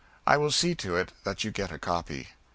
I 0.25 0.35
will 0.35 0.49
see 0.49 0.73
to 0.77 0.95
it 0.95 1.13
that 1.25 1.43
you 1.43 1.51
get 1.51 1.71
a 1.71 1.77
copy. 1.77 2.29